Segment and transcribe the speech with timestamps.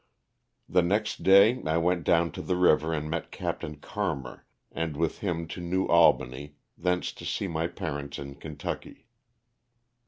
[0.67, 3.61] The next day I went down to the river and met Capt.
[3.63, 9.05] Oarmer and with him to New Albany, thence to see my parents in Kentucky.